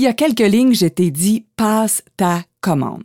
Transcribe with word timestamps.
y 0.00 0.06
a 0.06 0.12
quelques 0.12 0.40
lignes, 0.40 0.74
je 0.74 0.86
t'ai 0.86 1.10
dit 1.10 1.46
passe 1.56 2.02
ta 2.16 2.44
commande. 2.60 3.04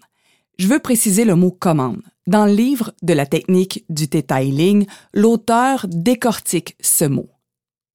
Je 0.57 0.67
veux 0.67 0.79
préciser 0.79 1.25
le 1.25 1.35
mot 1.35 1.51
commande. 1.51 2.01
Dans 2.27 2.45
le 2.45 2.53
livre 2.53 2.93
de 3.01 3.13
la 3.13 3.25
technique 3.25 3.85
du 3.89 4.07
detailing, 4.07 4.85
l'auteur 5.13 5.85
décortique 5.89 6.75
ce 6.81 7.05
mot. 7.05 7.29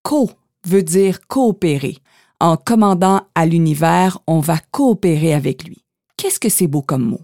Co 0.03 0.29
veut 0.65 0.83
dire 0.83 1.27
coopérer. 1.27 1.97
En 2.39 2.57
commandant 2.57 3.21
à 3.35 3.45
l'univers, 3.45 4.19
on 4.27 4.39
va 4.39 4.57
coopérer 4.71 5.33
avec 5.33 5.63
lui. 5.63 5.83
Qu'est-ce 6.17 6.39
que 6.39 6.49
c'est 6.49 6.67
beau 6.67 6.81
comme 6.81 7.03
mot? 7.03 7.21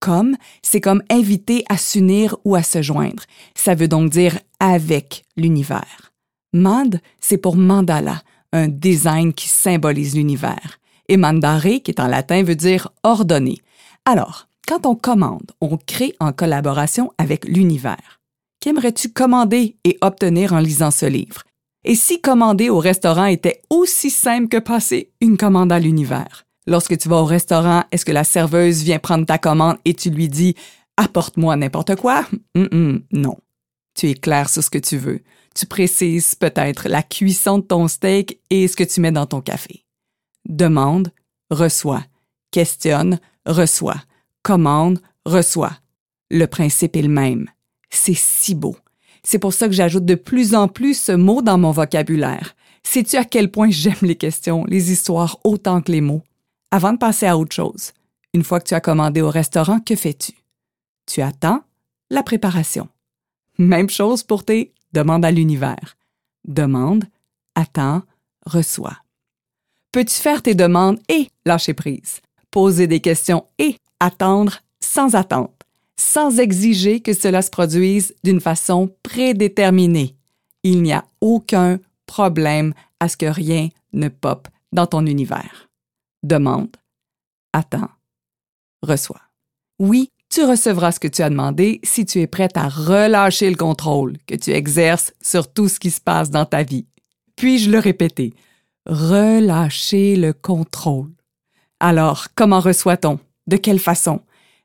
Comme, 0.00 0.36
c'est 0.62 0.80
comme 0.80 1.02
inviter 1.10 1.64
à 1.68 1.76
s'unir 1.76 2.36
ou 2.44 2.54
à 2.54 2.62
se 2.62 2.80
joindre. 2.80 3.24
Ça 3.54 3.74
veut 3.74 3.88
donc 3.88 4.10
dire 4.10 4.38
avec 4.60 5.24
l'univers. 5.36 6.12
Mand, 6.52 7.00
c'est 7.20 7.38
pour 7.38 7.56
mandala, 7.56 8.22
un 8.52 8.68
design 8.68 9.32
qui 9.34 9.48
symbolise 9.48 10.16
l'univers. 10.16 10.79
Et 11.10 11.16
mandare, 11.16 11.62
qui 11.82 11.90
est 11.90 12.00
en 12.00 12.06
latin, 12.06 12.44
veut 12.44 12.54
dire 12.54 12.88
ordonner. 13.02 13.58
Alors, 14.04 14.46
quand 14.68 14.86
on 14.86 14.94
commande, 14.94 15.50
on 15.60 15.76
crée 15.76 16.14
en 16.20 16.32
collaboration 16.32 17.10
avec 17.18 17.44
l'univers. 17.46 18.20
Qu'aimerais-tu 18.60 19.08
commander 19.08 19.74
et 19.82 19.98
obtenir 20.02 20.52
en 20.52 20.60
lisant 20.60 20.92
ce 20.92 21.06
livre? 21.06 21.42
Et 21.84 21.96
si 21.96 22.20
commander 22.20 22.70
au 22.70 22.78
restaurant 22.78 23.24
était 23.24 23.60
aussi 23.70 24.08
simple 24.08 24.46
que 24.46 24.58
passer 24.58 25.10
une 25.20 25.36
commande 25.36 25.72
à 25.72 25.80
l'univers? 25.80 26.44
Lorsque 26.68 26.96
tu 26.96 27.08
vas 27.08 27.16
au 27.16 27.24
restaurant, 27.24 27.82
est-ce 27.90 28.04
que 28.04 28.12
la 28.12 28.22
serveuse 28.22 28.84
vient 28.84 29.00
prendre 29.00 29.26
ta 29.26 29.38
commande 29.38 29.78
et 29.84 29.94
tu 29.94 30.10
lui 30.10 30.28
dis 30.28 30.54
Apporte-moi 30.96 31.56
n'importe 31.56 31.96
quoi? 31.96 32.24
non. 32.54 33.36
Tu 33.98 34.10
es 34.10 34.14
clair 34.14 34.48
sur 34.48 34.62
ce 34.62 34.70
que 34.70 34.78
tu 34.78 34.96
veux. 34.96 35.22
Tu 35.56 35.66
précises 35.66 36.36
peut-être 36.36 36.88
la 36.88 37.02
cuisson 37.02 37.58
de 37.58 37.64
ton 37.64 37.88
steak 37.88 38.38
et 38.50 38.68
ce 38.68 38.76
que 38.76 38.84
tu 38.84 39.00
mets 39.00 39.10
dans 39.10 39.26
ton 39.26 39.40
café. 39.40 39.84
Demande, 40.48 41.12
reçois. 41.50 42.04
Questionne, 42.50 43.20
reçois 43.46 44.02
commande, 44.42 45.00
reçoit. 45.24 45.78
Le 46.30 46.46
principe 46.46 46.96
est 46.96 47.02
le 47.02 47.08
même. 47.08 47.48
C'est 47.90 48.14
si 48.14 48.54
beau. 48.54 48.76
C'est 49.22 49.38
pour 49.38 49.52
ça 49.52 49.66
que 49.66 49.74
j'ajoute 49.74 50.04
de 50.04 50.14
plus 50.14 50.54
en 50.54 50.68
plus 50.68 50.98
ce 50.98 51.12
mot 51.12 51.42
dans 51.42 51.58
mon 51.58 51.72
vocabulaire. 51.72 52.54
Sais-tu 52.82 53.16
à 53.16 53.24
quel 53.24 53.50
point 53.50 53.70
j'aime 53.70 53.94
les 54.02 54.16
questions, 54.16 54.64
les 54.64 54.90
histoires 54.90 55.38
autant 55.44 55.82
que 55.82 55.92
les 55.92 56.00
mots? 56.00 56.22
Avant 56.70 56.92
de 56.92 56.98
passer 56.98 57.26
à 57.26 57.36
autre 57.36 57.54
chose, 57.54 57.92
une 58.32 58.44
fois 58.44 58.60
que 58.60 58.68
tu 58.68 58.74
as 58.74 58.80
commandé 58.80 59.20
au 59.20 59.28
restaurant, 59.28 59.80
que 59.80 59.96
fais-tu? 59.96 60.32
Tu 61.06 61.20
attends 61.20 61.62
la 62.10 62.22
préparation. 62.22 62.88
Même 63.58 63.90
chose 63.90 64.22
pour 64.22 64.44
tes 64.44 64.72
demandes 64.92 65.24
à 65.24 65.30
l'univers. 65.30 65.96
Demande, 66.46 67.04
attends, 67.54 68.02
reçois. 68.46 68.96
Peux-tu 69.92 70.14
faire 70.14 70.42
tes 70.42 70.54
demandes 70.54 71.00
et 71.08 71.28
lâcher 71.44 71.74
prise? 71.74 72.20
Poser 72.52 72.86
des 72.86 73.00
questions 73.00 73.46
et 73.58 73.76
attendre 73.98 74.58
sans 74.78 75.16
attente, 75.16 75.62
sans 75.96 76.38
exiger 76.38 77.00
que 77.00 77.12
cela 77.12 77.42
se 77.42 77.50
produise 77.50 78.14
d'une 78.22 78.40
façon 78.40 78.94
prédéterminée. 79.02 80.14
Il 80.62 80.82
n'y 80.82 80.92
a 80.92 81.04
aucun 81.20 81.80
problème 82.06 82.72
à 83.00 83.08
ce 83.08 83.16
que 83.16 83.26
rien 83.26 83.68
ne 83.92 84.08
pop 84.08 84.46
dans 84.72 84.86
ton 84.86 85.06
univers. 85.06 85.68
Demande, 86.22 86.76
attends, 87.52 87.90
reçois. 88.82 89.22
Oui, 89.80 90.10
tu 90.28 90.44
recevras 90.44 90.92
ce 90.92 91.00
que 91.00 91.08
tu 91.08 91.22
as 91.22 91.30
demandé 91.30 91.80
si 91.82 92.04
tu 92.04 92.20
es 92.20 92.28
prête 92.28 92.56
à 92.56 92.68
relâcher 92.68 93.50
le 93.50 93.56
contrôle 93.56 94.18
que 94.26 94.36
tu 94.36 94.50
exerces 94.50 95.12
sur 95.20 95.52
tout 95.52 95.68
ce 95.68 95.80
qui 95.80 95.90
se 95.90 96.00
passe 96.00 96.30
dans 96.30 96.44
ta 96.44 96.62
vie. 96.62 96.86
Puis-je 97.34 97.70
le 97.70 97.80
répéter? 97.80 98.34
Relâcher 98.86 100.16
le 100.16 100.32
contrôle. 100.32 101.10
Alors, 101.80 102.28
comment 102.34 102.60
reçoit-on? 102.60 103.20
De 103.46 103.56
quelle 103.56 103.78
façon? 103.78 104.22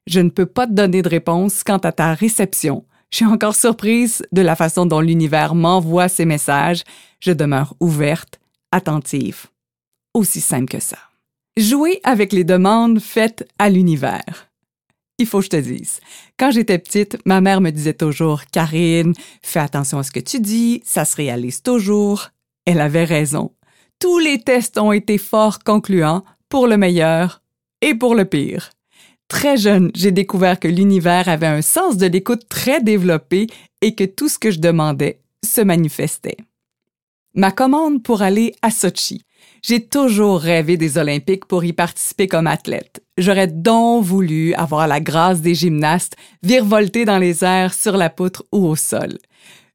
Je 0.08 0.22
ne 0.22 0.30
peux 0.30 0.46
pas 0.46 0.68
te 0.68 0.72
donner 0.72 1.02
de 1.02 1.10
réponse 1.10 1.64
quant 1.66 1.80
à 1.80 1.92
ta 1.92 2.14
réception. 2.14 2.86
Je 3.12 3.18
suis 3.18 3.26
encore 3.26 3.56
surprise 3.56 4.26
de 4.32 4.42
la 4.42 4.56
façon 4.56 4.86
dont 4.86 5.02
l'univers 5.02 5.54
m'envoie 5.54 6.08
ses 6.08 6.26
messages. 6.26 6.84
Je 7.20 7.34
demeure 7.34 7.76
ouverte, 7.82 8.40
attentive. 8.72 9.48
Aussi 10.14 10.40
simple 10.40 10.72
que 10.72 10.80
ça. 10.80 10.98
Jouer 11.58 12.00
avec 12.04 12.32
les 12.32 12.46
demandes 12.46 13.00
faites 13.00 13.46
à 13.60 13.70
l'univers. 13.70 14.50
Il 15.18 15.26
faut 15.26 15.40
que 15.40 15.46
je 15.46 15.50
te 15.50 15.56
dise. 15.58 16.00
Quand 16.38 16.52
j'étais 16.52 16.80
petite, 16.80 17.18
ma 17.26 17.42
mère 17.42 17.60
me 17.60 17.72
disait 17.72 17.94
toujours 17.94 18.46
Karine, 18.46 19.14
fais 19.42 19.60
attention 19.60 20.00
à 20.00 20.04
ce 20.04 20.12
que 20.12 20.20
tu 20.20 20.40
dis, 20.40 20.82
ça 20.86 21.04
se 21.04 21.18
réalise 21.18 21.62
toujours. 21.62 22.30
Elle 22.66 22.82
avait 22.82 23.06
raison. 23.06 23.52
Tous 24.00 24.20
les 24.20 24.40
tests 24.42 24.78
ont 24.78 24.92
été 24.92 25.18
fort 25.18 25.60
concluants, 25.60 26.24
pour 26.50 26.68
le 26.68 26.78
meilleur 26.78 27.42
et 27.82 27.96
pour 27.96 28.16
le 28.16 28.26
pire. 28.26 28.72
Très 29.28 29.58
jeune, 29.58 29.92
j'ai 29.96 30.12
découvert 30.12 30.60
que 30.60 30.68
l'univers 30.68 31.28
avait 31.28 31.48
un 31.48 31.62
sens 31.62 31.98
de 31.98 32.06
l'écoute 32.06 32.48
très 32.48 32.82
développé 32.82 33.48
et 33.82 33.96
que 33.96 34.04
tout 34.04 34.30
ce 34.30 34.38
que 34.38 34.52
je 34.52 34.60
demandais 34.60 35.20
se 35.44 35.62
manifestait. 35.62 36.38
Ma 37.34 37.52
commande 37.52 38.04
pour 38.04 38.22
aller 38.22 38.56
à 38.62 38.72
Sochi. 38.72 39.24
J'ai 39.62 39.86
toujours 39.86 40.40
rêvé 40.40 40.78
des 40.78 40.98
Olympiques 40.98 41.46
pour 41.46 41.66
y 41.66 41.74
participer 41.74 42.28
comme 42.28 42.48
athlète. 42.48 43.04
J'aurais 43.18 43.48
donc 43.48 44.04
voulu 44.04 44.54
avoir 44.54 44.88
la 44.88 45.02
grâce 45.02 45.42
des 45.42 45.56
gymnastes, 45.56 46.16
virevolter 46.44 47.04
dans 47.04 47.18
les 47.18 47.44
airs, 47.44 47.74
sur 47.74 47.98
la 47.98 48.10
poutre 48.10 48.46
ou 48.52 48.66
au 48.68 48.76
sol. 48.76 49.18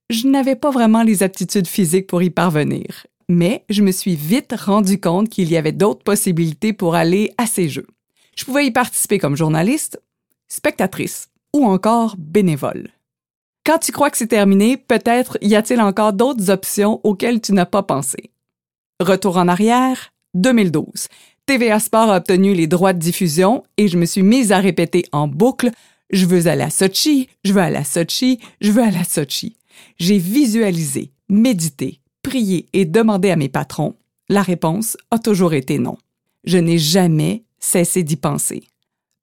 Je 0.09 0.27
n'avais 0.27 0.57
pas 0.57 0.71
vraiment 0.71 1.03
les 1.03 1.23
aptitudes 1.23 1.67
physiques 1.67 2.07
pour 2.07 2.23
y 2.23 2.31
parvenir, 2.31 3.07
mais 3.31 3.65
je 3.71 3.83
me 3.83 3.93
suis 3.93 4.17
vite 4.17 4.53
rendu 4.59 5.01
compte 5.01 5.29
qu'il 5.29 5.51
y 5.51 5.57
avait 5.57 5.73
d'autres 5.73 6.03
possibilités 6.03 6.73
pour 6.73 6.97
aller 6.97 7.33
à 7.39 7.47
ces 7.47 7.69
Jeux. 7.69 7.87
Je 8.37 8.45
pouvais 8.45 8.67
y 8.67 8.73
participer 8.73 9.19
comme 9.19 9.37
journaliste, 9.37 10.03
spectatrice 10.49 11.29
ou 11.55 11.65
encore 11.65 12.17
bénévole. 12.19 12.89
Quand 13.65 13.79
tu 13.79 13.93
crois 13.93 14.11
que 14.11 14.17
c'est 14.17 14.27
terminé, 14.27 14.77
peut-être 14.77 15.39
y 15.43 15.55
a-t-il 15.55 15.81
encore 15.81 16.13
d'autres 16.13 16.51
options 16.51 17.01
auxquelles 17.05 17.41
tu 17.41 17.53
n'as 17.53 17.67
pas 17.67 17.85
pensé. 17.85 18.33
Retour 18.99 19.37
en 19.37 19.47
arrière, 19.47 20.13
2012. 20.35 21.07
TVA 21.47 21.79
Sport 21.79 22.11
a 22.11 22.17
obtenu 22.17 22.53
les 22.55 22.67
droits 22.67 22.93
de 22.93 22.99
diffusion 22.99 23.63
et 23.77 23.87
je 23.87 23.97
me 23.97 24.07
suis 24.07 24.23
mise 24.23 24.51
à 24.51 24.59
répéter 24.59 25.05
en 25.13 25.29
boucle 25.29 25.71
Je 26.11 26.27
veux 26.27 26.49
aller 26.49 26.63
à 26.65 26.71
Sochi, 26.71 27.29
je 27.45 27.53
veux 27.53 27.61
aller 27.61 27.77
à 27.77 27.85
Sochi, 27.85 28.41
je 28.61 28.73
veux 28.73 28.83
aller 28.83 28.99
à 28.99 29.05
Sochi. 29.05 29.57
J'ai 29.99 30.19
visualisé, 30.19 31.13
médité, 31.29 32.01
prié 32.23 32.67
et 32.73 32.85
demandé 32.85 33.31
à 33.31 33.37
mes 33.37 33.49
patrons. 33.49 33.97
La 34.29 34.43
réponse 34.43 34.97
a 35.11 35.19
toujours 35.19 35.55
été 35.55 35.79
non. 35.79 35.99
Je 36.45 36.59
n'ai 36.59 36.79
jamais 36.79 37.45
cessé 37.59 38.03
d'y 38.03 38.17
penser. 38.17 38.65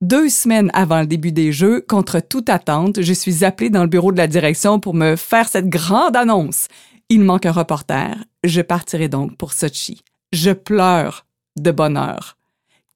Deux 0.02 0.30
semaines 0.30 0.69
avant 0.74 1.00
le 1.00 1.08
début 1.08 1.31
des 1.31 1.52
Jeux, 1.52 1.81
contre 1.81 2.19
toute 2.19 2.50
attente, 2.50 3.02
je 3.02 3.13
suis 3.13 3.44
appelée 3.44 3.72
dans 3.72 3.81
le 3.81 3.90
bureau 3.90 4.12
de 4.12 4.18
la 4.18 4.28
direction 4.28 4.80
pour 4.80 4.94
me 4.94 5.16
faire 5.16 5.47
cette 5.47 5.69
grande 5.69 6.16
annonce. 6.16 6.68
Il 7.09 7.22
manque 7.22 7.47
un 7.47 7.52
reporter. 7.52 8.16
Je 8.44 8.62
partirai 8.62 9.09
donc 9.09 9.38
pour 9.38 9.53
Sochi. 9.53 10.02
Je 10.34 10.52
pleure 10.52 11.25
de 11.58 11.72
bonheur. 11.72 12.38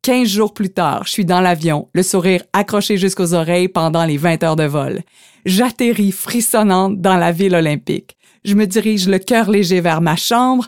Quinze 0.04 0.28
jours 0.28 0.54
plus 0.54 0.72
tard, 0.72 1.04
je 1.06 1.12
suis 1.12 1.26
dans 1.26 1.42
l'avion, 1.42 1.88
le 1.94 2.02
sourire 2.02 2.44
accroché 2.54 2.98
jusqu'aux 2.98 3.36
oreilles 3.36 3.68
pendant 3.68 4.04
les 4.04 4.18
20 4.18 4.44
heures 4.44 4.56
de 4.56 4.64
vol. 4.64 5.02
J'atterris 5.46 6.12
frissonnante 6.12 7.00
dans 7.02 7.18
la 7.18 7.32
ville 7.32 7.56
olympique. 7.56 8.18
Je 8.44 8.56
me 8.56 8.66
dirige 8.66 9.08
le 9.08 9.20
cœur 9.20 9.50
léger 9.50 9.82
vers 9.82 10.02
ma 10.02 10.16
chambre, 10.16 10.68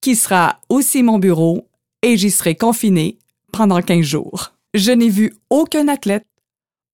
qui 0.00 0.16
sera 0.16 0.60
aussi 0.68 1.02
mon 1.02 1.18
bureau, 1.18 1.68
et 2.02 2.16
j'y 2.16 2.30
serai 2.30 2.56
confinée 2.56 3.18
pendant 3.52 3.80
15 3.80 4.04
jours. 4.04 4.52
Je 4.74 4.90
n'ai 4.90 5.08
vu 5.08 5.32
aucun 5.50 5.88
athlète, 5.88 6.26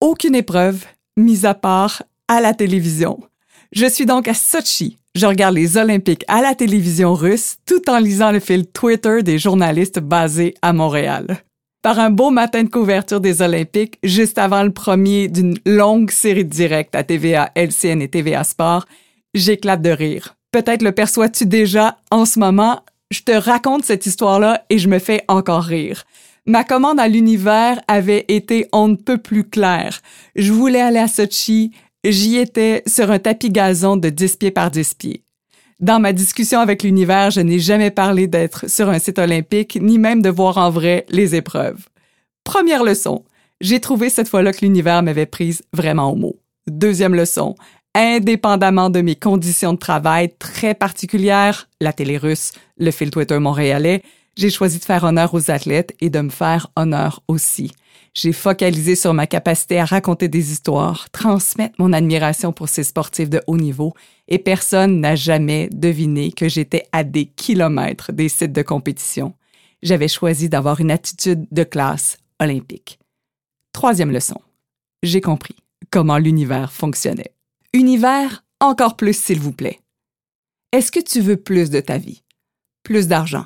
aucune 0.01 0.35
épreuve, 0.35 0.85
mis 1.17 1.47
à 1.47 1.55
part 1.55 2.03
à 2.29 2.41
la 2.41 2.53
télévision. 2.53 3.19
Je 3.73 3.87
suis 3.87 4.07
donc 4.07 4.29
à 4.29 4.35
Sochi. 4.35 4.99
Je 5.15 5.27
regarde 5.27 5.55
les 5.55 5.77
Olympiques 5.77 6.25
à 6.29 6.43
la 6.43 6.55
télévision 6.55 7.15
russe 7.15 7.57
tout 7.67 7.89
en 7.91 7.99
lisant 7.99 8.31
le 8.31 8.41
fil 8.41 8.67
Twitter 8.67 9.23
des 9.23 9.39
journalistes 9.39 9.99
basés 9.99 10.55
à 10.63 10.73
Montréal. 10.73 11.39
Par 11.83 11.99
un 11.99 12.11
beau 12.11 12.31
matin 12.31 12.65
de 12.65 12.69
couverture 12.69 13.21
des 13.21 13.41
Olympiques, 13.41 13.99
juste 14.03 14.39
avant 14.39 14.63
le 14.63 14.73
premier 14.73 15.29
d'une 15.29 15.57
longue 15.65 16.11
série 16.11 16.45
de 16.45 16.51
directs 16.51 16.95
à 16.95 17.05
TVA, 17.05 17.51
LCN 17.55 18.03
et 18.03 18.09
TVA 18.09 18.45
Sport, 18.45 18.85
j'éclate 19.35 19.83
de 19.83 19.91
rire. 19.91 20.37
Peut-être 20.51 20.83
le 20.83 20.93
perçois-tu 20.93 21.47
déjà 21.47 21.99
en 22.11 22.25
ce 22.25 22.39
moment? 22.39 22.81
Je 23.11 23.23
te 23.23 23.33
raconte 23.33 23.85
cette 23.85 24.07
histoire-là 24.07 24.65
et 24.71 24.79
je 24.79 24.89
me 24.89 24.99
fais 24.99 25.23
encore 25.29 25.63
rire. 25.63 26.05
Ma 26.47 26.65
commande 26.65 27.01
à 27.01 27.09
l'univers 27.09 27.81
avait 27.89 28.25
été 28.29 28.69
on 28.73 28.89
ne 28.89 28.97
peut 28.97 29.19
plus 29.19 29.45
claire. 29.45 30.01
Je 30.35 30.53
voulais 30.53 30.81
aller 30.81 30.99
à 30.99 31.09
Sochi, 31.09 31.73
j'y 32.05 32.39
étais 32.39 32.83
sur 32.87 33.11
un 33.11 33.19
tapis 33.19 33.51
gazon 33.51 33.97
de 33.97 34.09
10 34.09 34.37
pieds 34.37 34.51
par 34.51 34.71
10 34.71 34.95
pieds. 34.95 35.23
Dans 35.81 36.01
ma 36.01 36.13
discussion 36.13 36.61
avec 36.61 36.83
l'univers, 36.83 37.31
je 37.31 37.41
n'ai 37.41 37.59
jamais 37.59 37.91
parlé 37.91 38.27
d'être 38.27 38.69
sur 38.69 38.89
un 38.89 38.99
site 38.99 39.19
olympique, 39.19 39.79
ni 39.81 39.99
même 39.99 40.23
de 40.23 40.31
voir 40.31 40.59
en 40.59 40.71
vrai 40.71 41.07
les 41.09 41.35
épreuves. 41.35 41.87
Première 42.45 42.83
leçon, 42.83 43.25
j'ai 43.61 43.79
trouvé 43.79 44.09
cette 44.09 44.29
fois-là 44.29 44.53
que 44.53 44.65
l'univers 44.65 45.03
m'avait 45.03 45.27
prise 45.27 45.63
vraiment 45.73 46.11
au 46.11 46.17
mot. 46.17 46.37
Deuxième 46.67 47.15
leçon, 47.15 47.55
indépendamment 47.95 48.91
de 48.91 49.01
mes 49.01 49.17
conditions 49.17 49.73
de 49.73 49.79
travail 49.79 50.33
très 50.39 50.75
particulières, 50.75 51.69
la 51.81 51.93
télé 51.93 52.17
russe, 52.17 52.53
le 52.77 52.91
fil 52.91 53.11
Twitter 53.11 53.39
montréalais, 53.39 54.03
J'ai 54.37 54.51
choisi 54.51 54.79
de 54.79 54.85
faire 54.85 55.03
honneur 55.03 55.35
aux 55.35 55.51
athlètes 55.51 55.97
et 56.01 56.11
de 56.11 56.21
me 56.21 56.31
faire 56.31 56.69
honneur 56.77 57.25
aussi. 57.27 57.73
J'ai 58.15 58.33
focalisé 58.33 58.95
sur 58.95 59.13
ma 59.13 59.27
capacité 59.27 59.81
à 59.81 59.85
raconter 59.85 60.29
des 60.29 60.53
histoires, 60.53 61.11
transmettre 61.11 61.75
mon 61.79 61.93
admiration 61.93 62.53
pour 62.53 62.69
ces 62.69 62.85
sportifs 62.85 63.31
de 63.31 63.43
haut 63.49 63.57
niveau, 63.57 63.95
et 64.29 64.39
personne 64.39 65.01
n'a 65.01 65.17
jamais 65.17 65.69
deviné 65.73 66.31
que 66.31 66.49
j'étais 66.49 66.85
à 66.93 67.03
des 67.03 67.27
kilomètres 67.27 68.13
des 68.13 68.29
sites 68.29 68.53
de 68.53 68.63
compétition. 68.63 69.35
J'avais 69.83 70.09
choisi 70.09 70.49
d'avoir 70.49 70.81
une 70.81 70.91
attitude 70.91 71.47
de 71.51 71.65
classe 71.65 72.19
olympique. 72.41 72.99
Troisième 73.73 74.11
leçon. 74.11 74.41
J'ai 75.03 75.21
compris 75.21 75.57
comment 75.91 76.19
l'univers 76.19 76.73
fonctionnait. 76.73 77.33
Univers, 77.75 78.47
encore 78.61 78.97
plus 78.97 79.15
s'il 79.15 79.41
vous 79.41 79.53
plaît. 79.53 79.81
Est-ce 80.73 80.91
que 80.91 81.01
tu 81.01 81.21
veux 81.21 81.37
plus 81.37 81.69
de 81.69 81.81
ta 81.81 81.99
vie? 81.99 82.23
Plus 82.83 83.09
d'argent? 83.09 83.45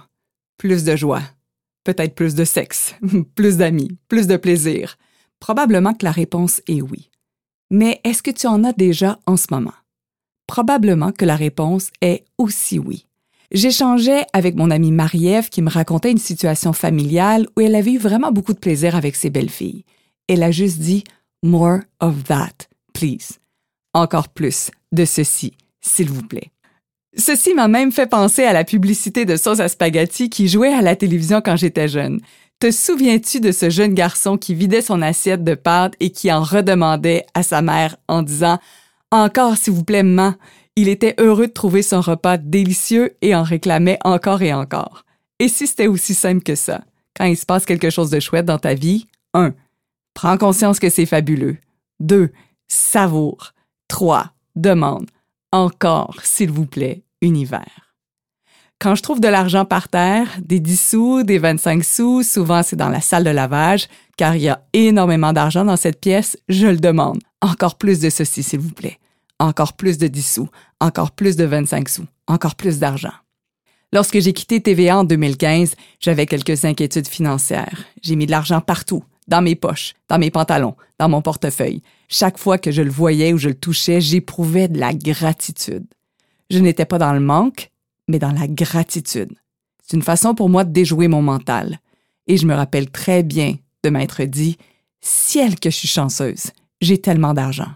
Plus 0.58 0.84
de 0.84 0.94
joie? 0.94 1.22
Peut-être 1.82 2.14
plus 2.14 2.36
de 2.36 2.44
sexe? 2.44 2.94
plus 3.34 3.56
d'amis? 3.56 3.98
Plus 4.06 4.28
de 4.28 4.36
plaisir? 4.36 4.96
Probablement 5.40 5.92
que 5.92 6.04
la 6.04 6.12
réponse 6.12 6.62
est 6.68 6.82
oui. 6.82 7.10
Mais 7.72 8.00
est-ce 8.04 8.22
que 8.22 8.30
tu 8.30 8.46
en 8.46 8.62
as 8.62 8.72
déjà 8.72 9.18
en 9.26 9.36
ce 9.36 9.48
moment? 9.50 9.74
Probablement 10.46 11.10
que 11.10 11.24
la 11.24 11.34
réponse 11.34 11.90
est 12.00 12.24
aussi 12.38 12.78
oui. 12.78 13.08
J'échangeais 13.50 14.24
avec 14.32 14.54
mon 14.54 14.70
amie 14.70 14.92
Marie-Ève 14.92 15.48
qui 15.48 15.62
me 15.62 15.70
racontait 15.70 16.12
une 16.12 16.18
situation 16.18 16.72
familiale 16.72 17.48
où 17.56 17.60
elle 17.60 17.74
avait 17.74 17.94
eu 17.94 17.98
vraiment 17.98 18.30
beaucoup 18.30 18.54
de 18.54 18.60
plaisir 18.60 18.94
avec 18.94 19.16
ses 19.16 19.30
belles-filles. 19.30 19.84
Elle 20.28 20.44
a 20.44 20.52
juste 20.52 20.78
dit 20.78 21.02
More 21.42 21.80
of 21.98 22.22
that, 22.24 22.68
please. 22.92 23.41
Encore 23.94 24.28
plus 24.28 24.70
de 24.92 25.04
ceci, 25.04 25.54
s'il 25.80 26.10
vous 26.10 26.22
plaît. 26.22 26.50
Ceci 27.16 27.52
m'a 27.52 27.68
même 27.68 27.92
fait 27.92 28.06
penser 28.06 28.44
à 28.44 28.54
la 28.54 28.64
publicité 28.64 29.26
de 29.26 29.36
sauce 29.36 29.60
à 29.60 29.68
spaghetti 29.68 30.30
qui 30.30 30.48
jouait 30.48 30.72
à 30.72 30.80
la 30.80 30.96
télévision 30.96 31.42
quand 31.42 31.56
j'étais 31.56 31.88
jeune. 31.88 32.20
Te 32.58 32.70
souviens-tu 32.70 33.40
de 33.40 33.52
ce 33.52 33.68
jeune 33.68 33.92
garçon 33.92 34.38
qui 34.38 34.54
vidait 34.54 34.82
son 34.82 35.02
assiette 35.02 35.44
de 35.44 35.54
pâtes 35.54 35.94
et 36.00 36.10
qui 36.10 36.32
en 36.32 36.42
redemandait 36.42 37.26
à 37.34 37.42
sa 37.42 37.60
mère 37.60 37.96
en 38.08 38.22
disant 38.22 38.58
Encore, 39.10 39.56
s'il 39.56 39.74
vous 39.74 39.84
plaît, 39.84 40.02
maman. 40.02 40.36
Il 40.74 40.88
était 40.88 41.14
heureux 41.18 41.48
de 41.48 41.52
trouver 41.52 41.82
son 41.82 42.00
repas 42.00 42.38
délicieux 42.38 43.14
et 43.20 43.34
en 43.34 43.42
réclamait 43.42 43.98
encore 44.04 44.40
et 44.40 44.54
encore. 44.54 45.04
Et 45.38 45.48
si 45.48 45.66
c'était 45.66 45.86
aussi 45.86 46.14
simple 46.14 46.42
que 46.42 46.54
ça, 46.54 46.82
quand 47.14 47.26
il 47.26 47.36
se 47.36 47.44
passe 47.44 47.66
quelque 47.66 47.90
chose 47.90 48.08
de 48.08 48.20
chouette 48.20 48.46
dans 48.46 48.58
ta 48.58 48.72
vie, 48.72 49.06
1. 49.34 49.52
Prends 50.14 50.38
conscience 50.38 50.78
que 50.78 50.88
c'est 50.88 51.04
fabuleux. 51.04 51.58
2. 52.00 52.30
Savoure. 52.68 53.52
3. 53.92 54.32
Demande. 54.56 55.10
Encore, 55.52 56.16
s'il 56.24 56.50
vous 56.50 56.64
plaît, 56.64 57.04
univers. 57.20 57.94
Quand 58.80 58.94
je 58.94 59.02
trouve 59.02 59.20
de 59.20 59.28
l'argent 59.28 59.66
par 59.66 59.88
terre, 59.88 60.28
des 60.40 60.60
10 60.60 60.88
sous, 60.88 61.22
des 61.22 61.38
25 61.38 61.84
sous, 61.84 62.22
souvent 62.22 62.62
c'est 62.62 62.74
dans 62.74 62.88
la 62.88 63.02
salle 63.02 63.24
de 63.24 63.30
lavage, 63.30 63.88
car 64.16 64.34
il 64.34 64.42
y 64.42 64.48
a 64.48 64.64
énormément 64.72 65.34
d'argent 65.34 65.64
dans 65.66 65.76
cette 65.76 66.00
pièce, 66.00 66.38
je 66.48 66.66
le 66.68 66.78
demande. 66.78 67.20
Encore 67.42 67.76
plus 67.76 68.00
de 68.00 68.08
ceci, 68.08 68.42
s'il 68.42 68.60
vous 68.60 68.72
plaît 68.72 68.98
encore 69.42 69.72
plus 69.72 69.98
de 69.98 70.06
10 70.06 70.22
sous, 70.22 70.48
encore 70.80 71.10
plus 71.10 71.34
de 71.34 71.44
25 71.44 71.88
sous, 71.88 72.06
encore 72.28 72.54
plus 72.54 72.78
d'argent. 72.78 73.12
Lorsque 73.92 74.20
j'ai 74.20 74.32
quitté 74.32 74.60
TVA 74.60 74.98
en 74.98 75.04
2015, 75.04 75.74
j'avais 75.98 76.26
quelques 76.26 76.64
inquiétudes 76.64 77.08
financières. 77.08 77.84
J'ai 78.02 78.14
mis 78.14 78.26
de 78.26 78.30
l'argent 78.30 78.60
partout, 78.60 79.02
dans 79.32 79.40
mes 79.40 79.54
poches, 79.54 79.94
dans 80.10 80.18
mes 80.18 80.30
pantalons, 80.30 80.76
dans 80.98 81.08
mon 81.08 81.22
portefeuille. 81.22 81.80
Chaque 82.06 82.36
fois 82.36 82.58
que 82.58 82.70
je 82.70 82.82
le 82.82 82.90
voyais 82.90 83.32
ou 83.32 83.38
je 83.38 83.48
le 83.48 83.54
touchais, 83.54 83.98
j'éprouvais 83.98 84.68
de 84.68 84.78
la 84.78 84.92
gratitude. 84.92 85.86
Je 86.50 86.58
n'étais 86.58 86.84
pas 86.84 86.98
dans 86.98 87.14
le 87.14 87.20
manque, 87.20 87.70
mais 88.08 88.18
dans 88.18 88.32
la 88.32 88.46
gratitude. 88.46 89.32
C'est 89.82 89.96
une 89.96 90.02
façon 90.02 90.34
pour 90.34 90.50
moi 90.50 90.64
de 90.64 90.70
déjouer 90.70 91.08
mon 91.08 91.22
mental. 91.22 91.80
Et 92.26 92.36
je 92.36 92.44
me 92.44 92.54
rappelle 92.54 92.90
très 92.90 93.22
bien 93.22 93.56
de 93.82 93.88
m'être 93.88 94.22
dit, 94.24 94.58
ciel 95.00 95.58
que 95.58 95.70
je 95.70 95.76
suis 95.76 95.88
chanceuse, 95.88 96.50
j'ai 96.82 97.00
tellement 97.00 97.32
d'argent. 97.32 97.72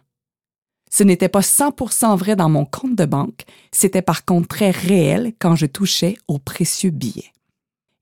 Ce 0.90 1.04
n'était 1.04 1.30
pas 1.30 1.40
100% 1.40 2.18
vrai 2.18 2.36
dans 2.36 2.50
mon 2.50 2.66
compte 2.66 2.96
de 2.96 3.06
banque, 3.06 3.44
c'était 3.72 4.02
par 4.02 4.26
contre 4.26 4.48
très 4.48 4.72
réel 4.72 5.32
quand 5.38 5.56
je 5.56 5.64
touchais 5.64 6.18
aux 6.28 6.38
précieux 6.38 6.90
billets. 6.90 7.32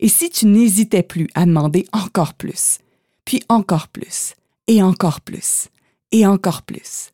Et 0.01 0.09
si 0.09 0.29
tu 0.29 0.47
n'hésitais 0.47 1.05
plus 1.05 1.29
à 1.37 1.47
demander 1.47 1.87
encore 1.93 2.35
plus, 2.35 2.79
puis 3.25 3.43
encore 3.49 3.89
plus, 3.89 4.35
et 4.67 4.83
encore 4.83 5.21
plus, 5.21 5.69
et 6.13 6.27
encore 6.27 6.63
plus, 6.63 7.11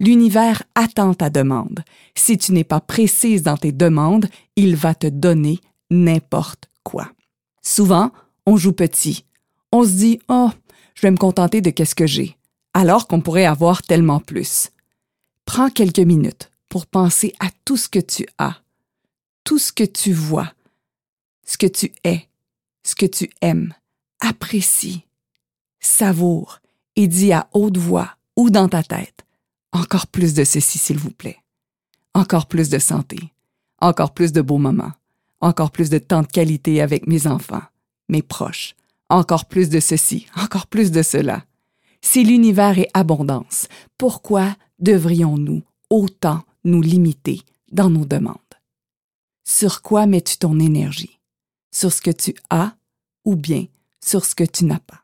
l'univers 0.00 0.62
attend 0.74 1.14
ta 1.14 1.30
demande. 1.30 1.84
Si 2.14 2.36
tu 2.36 2.52
n'es 2.52 2.64
pas 2.64 2.80
précise 2.80 3.42
dans 3.42 3.56
tes 3.56 3.72
demandes, 3.72 4.28
il 4.56 4.76
va 4.76 4.94
te 4.94 5.06
donner 5.06 5.60
n'importe 5.90 6.68
quoi. 6.82 7.10
Souvent, 7.62 8.10
on 8.46 8.56
joue 8.56 8.72
petit. 8.72 9.24
On 9.70 9.84
se 9.84 9.90
dit, 9.90 10.18
oh, 10.28 10.50
je 10.94 11.02
vais 11.02 11.10
me 11.10 11.16
contenter 11.16 11.60
de 11.60 11.70
qu'est-ce 11.70 11.94
que 11.94 12.06
j'ai, 12.06 12.36
alors 12.74 13.06
qu'on 13.06 13.20
pourrait 13.20 13.46
avoir 13.46 13.82
tellement 13.82 14.20
plus. 14.20 14.70
Prends 15.44 15.70
quelques 15.70 15.98
minutes 15.98 16.50
pour 16.68 16.86
penser 16.86 17.34
à 17.40 17.48
tout 17.64 17.76
ce 17.76 17.88
que 17.88 17.98
tu 17.98 18.26
as, 18.38 18.56
tout 19.44 19.58
ce 19.58 19.72
que 19.72 19.84
tu 19.84 20.12
vois, 20.12 20.52
ce 21.46 21.58
que 21.58 21.66
tu 21.66 21.92
es, 22.04 22.28
ce 22.84 22.94
que 22.94 23.06
tu 23.06 23.30
aimes. 23.40 23.74
Apprécie, 24.20 25.04
savoure 26.02 26.58
et 26.96 27.06
dis 27.06 27.32
à 27.32 27.48
haute 27.52 27.78
voix 27.78 28.16
ou 28.36 28.50
dans 28.50 28.68
ta 28.68 28.82
tête 28.82 29.24
encore 29.72 30.08
plus 30.08 30.34
de 30.34 30.42
ceci, 30.42 30.78
s'il 30.78 30.98
vous 30.98 31.12
plaît. 31.12 31.38
Encore 32.12 32.46
plus 32.46 32.68
de 32.68 32.78
santé, 32.78 33.18
encore 33.80 34.12
plus 34.12 34.32
de 34.32 34.42
beaux 34.42 34.58
moments, 34.58 34.92
encore 35.40 35.70
plus 35.70 35.90
de 35.90 35.98
temps 35.98 36.22
de 36.22 36.26
qualité 36.26 36.82
avec 36.82 37.06
mes 37.06 37.26
enfants, 37.26 37.62
mes 38.08 38.20
proches, 38.20 38.74
encore 39.08 39.46
plus 39.46 39.70
de 39.70 39.78
ceci, 39.78 40.26
encore 40.36 40.66
plus 40.66 40.90
de 40.90 41.02
cela. 41.02 41.44
Si 42.00 42.24
l'univers 42.24 42.78
est 42.78 42.90
abondance, 42.94 43.68
pourquoi 43.96 44.56
devrions-nous 44.80 45.62
autant 45.88 46.42
nous 46.64 46.82
limiter 46.82 47.42
dans 47.70 47.90
nos 47.90 48.04
demandes? 48.04 48.36
Sur 49.44 49.82
quoi 49.82 50.06
mets-tu 50.06 50.36
ton 50.36 50.58
énergie? 50.58 51.20
Sur 51.70 51.92
ce 51.92 52.02
que 52.02 52.10
tu 52.10 52.34
as 52.50 52.74
ou 53.24 53.36
bien 53.36 53.66
sur 54.04 54.24
ce 54.24 54.34
que 54.34 54.44
tu 54.44 54.64
n'as 54.64 54.80
pas? 54.80 55.01